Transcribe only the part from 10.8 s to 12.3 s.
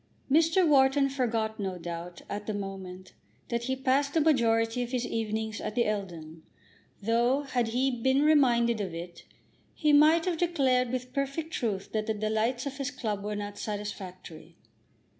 with perfect truth that the